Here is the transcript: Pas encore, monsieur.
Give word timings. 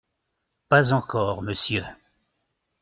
Pas 0.67 0.93
encore, 0.93 1.43
monsieur. 1.43 1.85